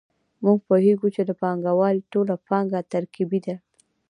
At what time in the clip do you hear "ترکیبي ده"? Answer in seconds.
2.93-3.55